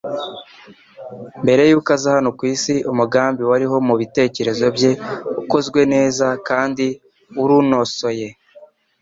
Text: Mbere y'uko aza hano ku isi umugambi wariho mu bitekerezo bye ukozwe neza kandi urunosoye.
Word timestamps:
Mbere 1.43 1.61
y'uko 1.69 1.89
aza 1.95 2.09
hano 2.15 2.29
ku 2.37 2.43
isi 2.53 2.73
umugambi 2.91 3.41
wariho 3.51 3.75
mu 3.87 3.95
bitekerezo 4.01 4.65
bye 4.75 4.91
ukozwe 5.41 5.81
neza 5.93 6.25
kandi 6.47 6.85
urunosoye. 7.41 8.27